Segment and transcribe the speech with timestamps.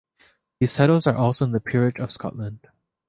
[0.59, 2.65] These titles are also in the Peerage of Scotland.